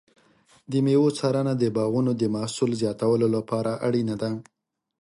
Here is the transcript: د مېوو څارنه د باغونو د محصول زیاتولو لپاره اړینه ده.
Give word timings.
د 0.71 0.73
مېوو 0.85 1.09
څارنه 1.17 1.53
د 1.57 1.63
باغونو 1.75 2.11
د 2.21 2.23
محصول 2.35 2.71
زیاتولو 2.81 3.27
لپاره 3.35 3.71
اړینه 3.87 4.15
ده. 4.21 4.31